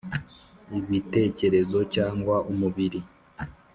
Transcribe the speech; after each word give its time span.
ibitekerezo 0.79 1.79
cyangwa 1.95 2.35
umubiri. 2.51 2.99